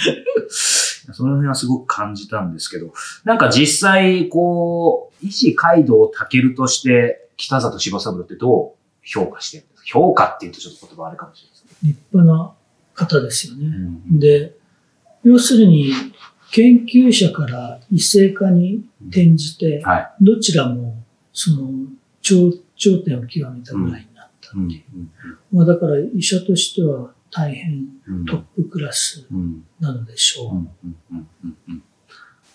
[1.12, 2.92] その辺はすごく感じたんですけど、
[3.24, 9.86] なんか実際、こう、医師街道をけるとして、北里柴三郎ってどう評価してるんですか？
[9.86, 12.54] 評価っていうとちょっと言葉あるかもしれないです立派な
[12.94, 13.66] 方ですよね。
[13.66, 14.54] うん、で、
[15.24, 15.92] 要するに、
[16.52, 21.70] 研究者から異性化に転じて、はい、どちらもその
[22.20, 25.08] 頂頂点を極めたぐらいになったっていう。
[25.50, 27.86] まあ、だから医者としては大変
[28.28, 29.26] トップクラス
[29.80, 30.68] なのでしょう。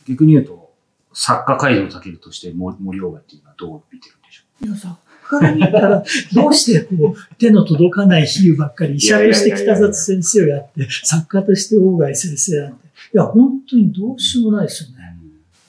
[0.07, 0.73] 逆に言うと、
[1.13, 4.65] 作家街道をけるとして森鴎外っていうのはどう見てるんでしょう？
[4.67, 4.95] いや、作
[5.41, 12.87] 家に言ったら、どうしてこう、手の届かない比喩ばっかり、医者として北里先生をやって、作家として鴎外先生なんて。
[12.87, 15.17] いや、本当にどうしようもないですよね。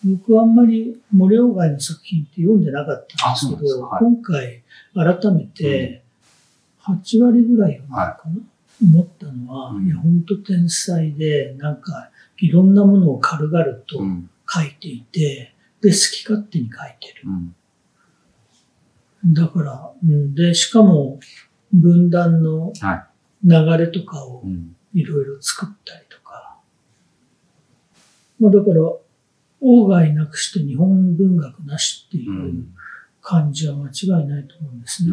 [0.05, 4.63] 僕はあんまり森鴎外の作品って読んでなかったんですけど、はい、今回
[4.95, 6.05] 改めて
[6.83, 8.41] 8割ぐらい読んだかな、はい、
[8.83, 13.99] 思ったのは、うん、いや、本当天才で、なんかいろんなものを軽々と
[14.49, 17.25] 書いていて、で、好き勝手に書いてる。
[19.25, 19.93] うん、だから、
[20.35, 21.19] で、しかも
[21.73, 22.73] 分断の
[23.45, 24.43] 流れとかを
[24.95, 26.59] いろいろ作ったりとか。
[28.41, 28.81] まあだから、
[29.61, 32.67] 外なくして日本文学なしっていう
[33.21, 35.13] 感じは間違いないと思うんですね。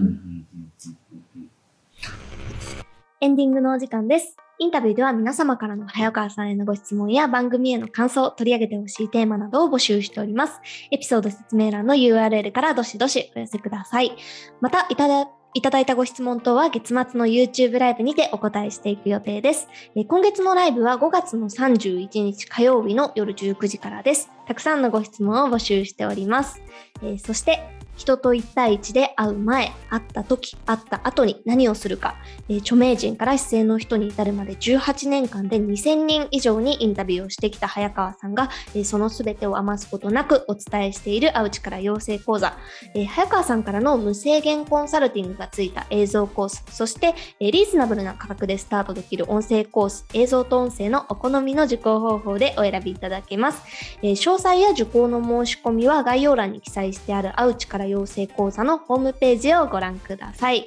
[3.25, 4.37] エンディングのお時間です。
[4.59, 10.61] インタビューでは皆様からの早川さんへのご質問や番組への感想、取り上げてほしいテーマなどを募集しております。
[10.91, 14.15] エピソード説明欄の URL からどしどしお寄せください。
[14.61, 19.69] また、いただいただいたご質問等は月末の YouTube ライブにてお答えしていく予定です。
[20.07, 24.29] 今月のライブは5月の31日火曜日の夜19時からです。
[24.47, 26.61] たくさんのご質問を募集しております。
[27.03, 32.15] えそして人と1対1で会う前、会った時、会った後に何をするか、
[32.49, 42.57] えー、著名人から姿勢の人に至るまで18年間で2000人以上にインタビューをしてきた早川さんが、えー、その全てを余すことなくお伝えしている会う力養成講座、
[42.93, 53.61] えー、早川さんからの無制限コンサルティングがついた映像コース、そして、えリーズナブルな価格でスタートできる音声コース、映像と音声のお好みの受講方法でお選びいただけます。
[54.01, 60.65] え詳詳細や受講の申し込みは概要欄に記載してある会う力養成講座のホームページをご覧ください。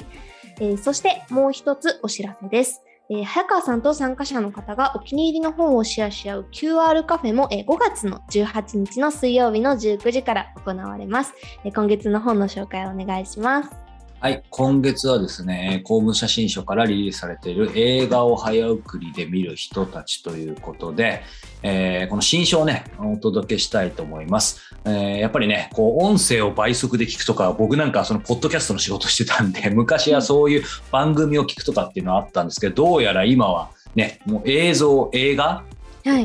[0.59, 2.81] えー、そしてもう一つお知らせです。
[3.11, 11.35] えー、早川さんと参加者の方がお気に入りの本をシェアし合う QR カフェも、えー、5月の18日の水曜日の19時から行われます。
[11.63, 13.88] えー、今月の本の紹介をお願いします。
[14.21, 21.23] はい、今月はですね、公務写真書からリリースされている映画を早送りで見る人たちということで、
[21.63, 24.75] えー、この新書をね、お届けしたいと思います。
[24.85, 35.63] えー、やっぱりね、こう、音声を倍速で聞くとか、僕なんかその、ポッドキャストの仕事してたんで、 昔はそういう番組を聞くとかっていうのはあったんですけど、どうやら今はね、もう映像、映画、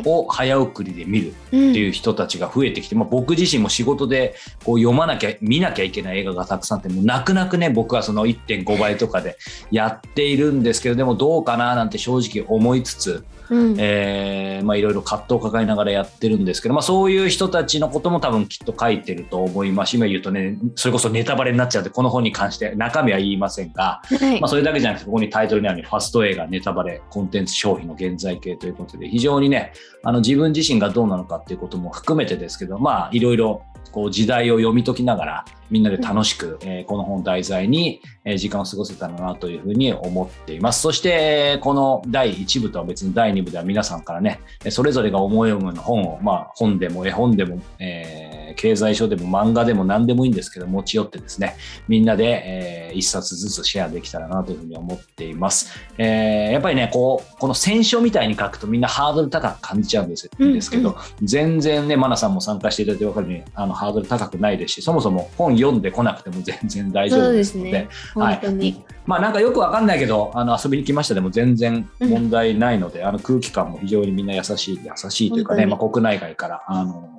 [0.05, 9.37] を早送りで見るっていう人たちが増えてきて、まあ、僕自身も仕事でこう読まなきゃ見なきゃいけない映画がたくさんあってもう泣く泣くね僕はその1.5倍とかで
[9.71, 19.95] やっているんですけどでもどうかななんて正直思いつつうん、えー、まあ、いろいろ葛藤を抱えながらやってるんですけど、まあ、そういう人たちのことも多分きっと書いてると思います。
[19.95, 40.81] 今言うとねそれこそネタバレになっちゃうでこの本に関して中身は言いませんが、はい、まあ、それだけじゃなくてここにタイトルにあるファスト映画ネタバレコンテンツ消費の現在形ということで非常にねあの自分自身がどうなのかっていうことも含めてですけどまあいろいろこう時代を読み解きながらみんなで楽しく、えー、この本題材に、え時間を過ごせたらなというふうに思っています。
[40.81, 55.71] そして、この第1部とは別に第2部では皆さんからね、それぞれが思い思いの本を、まあ本でも絵本でも、えー、経済書でも漫画でも何でもいいんですけど、持ち寄ってですね、みんなで、えー、1冊ずつシェアできたらなというふうに思っています。
[55.97, 68.85] えー、やっぱりね、こう、この選書みたいに書くとみんなハードル高く感じちゃうんですですけど、うんうん、全然ね、マナさんも参加していただいて分かるように、あの、ハードル高くないですし、そもそも本読んでこなくても全然大丈夫ですので、でね、はい。
[69.05, 77.09] まあなんかよくわかんないけど、あの遊びに来ましたでも全然問題ないので、うん、あの空気感も非常にみんな優しい、優しいというかね、まあ国内外から、あの、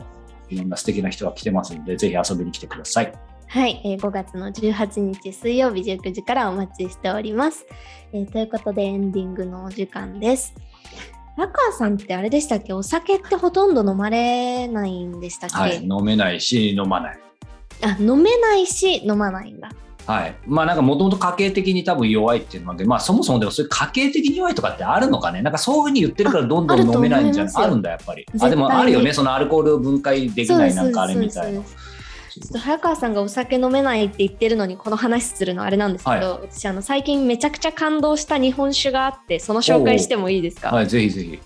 [0.48, 3.12] いろんな素敵な人が来てますので、ぜひ遊びに来てください。
[3.46, 7.66] はい、えー、5月の18日水曜日19時からお待ちしております。
[8.12, 10.54] えー、ということでエンディングのお時間です。
[11.36, 12.72] ラカーさんってあれでしたっけ？
[12.72, 17.18] お酒ってほとんど飲まれないんでしたっけ、はい、飲めないし飲まない。
[17.82, 19.70] あ飲めないし飲まないんだ。
[20.06, 20.34] はい。
[20.46, 28.26] まあなんかもともと家計的に多分弱いっていうので、まあそもそもでもそういう家計的に弱いとかってあるのかねなんかそういうふうに言ってるからどんどん飲めないんじゃないあるんだやっぱり。
[28.40, 29.12] あ、でもあるよね。
[29.12, 31.62] そのアルコールを分解できないなんかあれみたいな。
[31.62, 40.74] ちょっと早川さんがお酒飲めないって言ってるのにこの話するのあれなんですけど、はい、私あの最近めちゃくちゃ感動した日本酒があってその紹介してもいいですか？
[40.74, 41.38] はいぜひぜひ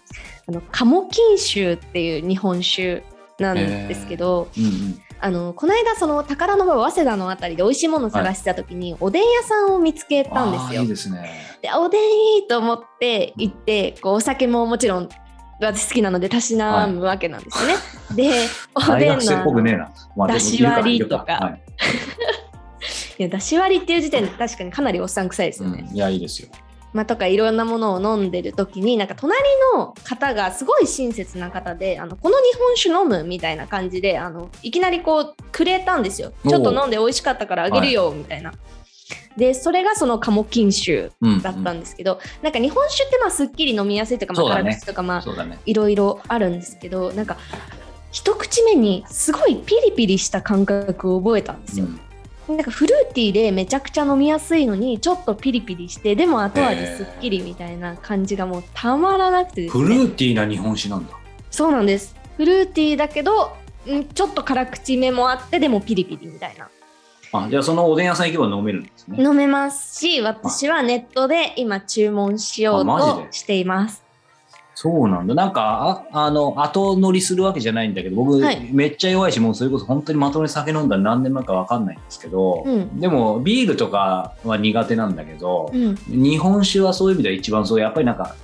[0.49, 3.05] あの鴨金酒っていう日本酒
[3.39, 10.83] なんですけど、うんうん、あのこの間その宝の場早稲田のあたりで美味しいものを探してた時に、おでん屋さんを見つけたんですよ。
[10.83, 12.03] いいですね、でおでん
[12.37, 15.09] いいと思って行ってこうお酒ももちろん
[15.61, 17.75] 私好きなのでたしなむわけなんですね。
[18.15, 21.33] はい、でおでんのだし割りとか。
[21.41, 21.63] はい、
[23.19, 25.85] いやだし割りっていう時点で確かにかなりおっさん臭いですよね。
[25.89, 26.49] うん、いやいいですよ。
[26.93, 29.39] まあ、とかいろんなものを飲んでる時になんか隣
[29.75, 36.33] の方がすごい親切な方であのこの日本酒飲むみたいな感じであのいきなりこうくれたんですよ。
[36.49, 38.53] ちょっと飲んで美味しかったからあげるよみたいな。
[39.37, 41.11] でそれがその鴨金酒
[41.43, 45.25] だったんですけど、うんうん、なんか日本酒ってまあすっきり飲みやすいとか、まあ、辛口とかまあ
[45.65, 47.37] いろいろあるんですけどなんか
[48.11, 51.87] 一口目にすごいピリピリした感覚を覚えたんですよ。
[51.87, 52.01] うん
[52.49, 61.13] なんかフルーティーでめちゃくちゃ飲みやすいのにちょっとピリピリしてでも後味すっきりみたいな感じがもうたまらなくて、ね、フルーティーな日本酒なんだ。
[61.51, 62.17] そうなんです。
[62.37, 63.55] フルーティーだけど
[64.15, 66.69] ちょっと辛口目もあってでもピリピリみたいな。
[67.31, 69.23] あじゃあそのおでん屋さん行けば飲めるんですね。
[69.23, 74.08] 飲めますし私はネットで今注文しようとしています
[74.81, 75.35] そうなんだ。
[75.35, 88.37] なんか、ああの、後乗りするわけじゃないんだけど、僕、はい、めっちゃ弱いし、もうそれこそ本当にまともに酒飲んだら何年前かわかんないんですけど、うん、でも、ビールとかは苦手なんだけど、うん、日本酒はそういう意味では一番そう、やっぱりなんか、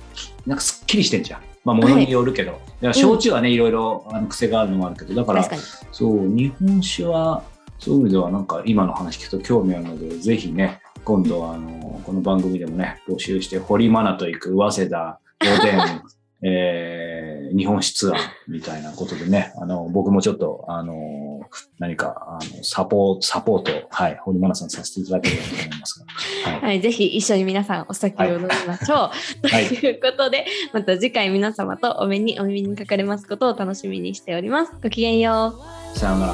[0.45, 1.39] なんかすっきりしてんじゃん。
[1.63, 2.59] まあ、ものによるけど。
[2.81, 5.49] はい、焼酎はね、いろいろあの癖があるのもあるけど、だから、
[5.93, 7.43] そう、日本酒は、
[7.79, 16.01] そういう意味ではなんか今の話聞くと興味あるので、ぜひね、今度あの、この番組でもね、募集して、堀マナと行く早稲田、おでん、
[16.47, 21.41] えー、日本酒ツアーみたいなことでね、 あの、僕もちょっと、あの、
[21.79, 26.05] 何か、あの、サポート、サポート、はい、堀真奈さんさせていただければと思いますが。
[26.51, 29.47] はい、はい、ぜひ一緒に皆さんお酒を飲みましょう。
[29.47, 34.73] はい、ということで、また次回皆様とお目に、お耳にかかれますことを楽しみにしております。
[34.83, 35.55] ごきげんよ
[35.95, 35.97] う。
[35.97, 36.33] さようなら。